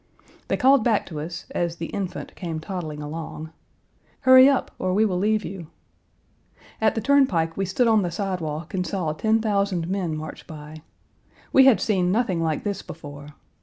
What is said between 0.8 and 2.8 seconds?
back to us, as the Infant came